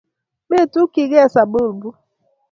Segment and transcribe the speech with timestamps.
[0.49, 1.89] Metukyigei sabulbu